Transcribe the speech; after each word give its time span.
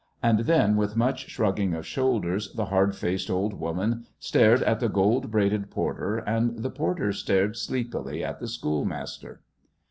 And 0.23 0.39
then, 0.39 0.77
with 0.77 0.95
much 0.95 1.29
shrugging 1.29 1.75
of 1.75 1.85
shoulders, 1.85 2.53
the 2.53 2.65
hard 2.65 2.95
faced 2.95 3.29
old 3.29 3.53
woman 3.53 4.07
stared 4.17 4.63
at 4.63 4.79
the 4.79 4.89
gold 4.89 5.29
braided 5.29 5.69
porter, 5.69 6.17
and 6.17 6.63
the 6.63 6.71
porter 6.71 7.13
stared 7.13 7.55
sleepily 7.55 8.23
at 8.23 8.39
the 8.39 8.47
schoolmaster. 8.47 9.41